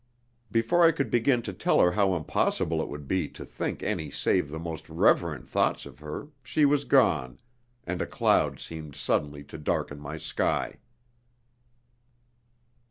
[0.49, 4.09] Before I could begin to tell her how impossible it would be to think any
[4.09, 7.37] save the most reverent thoughts of her she was gone,
[7.83, 10.79] and a cloud seemed suddenly to darken my sky.